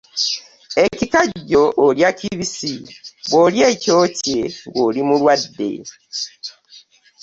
Ekikajjo 0.85 1.63
olya 1.85 2.09
kibissi 2.19 2.73
bwolya 3.29 3.65
ekyokye 3.73 4.41
ng'oli 4.69 5.01
mulwade. 5.07 5.71